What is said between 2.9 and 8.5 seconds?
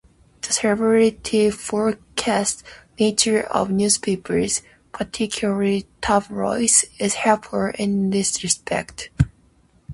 nature of newspapers, particularly tabloids, is helpful in this